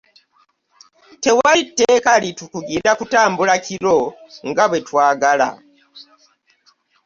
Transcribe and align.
Tewali 1.23 1.61
tteeka 1.67 2.11
litukugira 2.23 2.91
kutambula 2.99 3.53
kiro 3.65 3.97
nga 4.47 4.63
bwe 4.69 4.79
twagala. 4.87 5.49